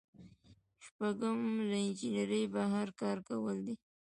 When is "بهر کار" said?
2.55-3.17